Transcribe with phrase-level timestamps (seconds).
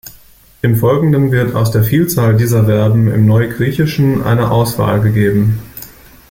[0.63, 5.59] Im Folgenden wird aus der Vielzahl dieser Verben im Neugriechischen eine Auswahl gegeben.